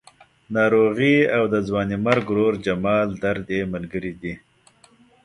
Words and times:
ناروغي 0.55 1.15
او 1.37 1.43
د 1.53 1.55
ځوانې 1.67 1.97
مرګ 2.05 2.25
ورور 2.29 2.53
جمال 2.65 3.07
درد 3.23 3.45
یې 3.57 3.61
ملګري 3.73 4.13
دي. 4.21 4.33